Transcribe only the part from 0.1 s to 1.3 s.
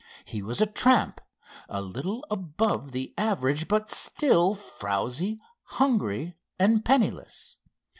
He was a tramp,